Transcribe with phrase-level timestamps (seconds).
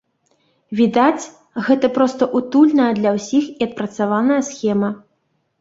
[0.79, 1.29] Відаць,
[1.67, 4.89] гэта проста утульная для ўсіх і адпрацаваная схема.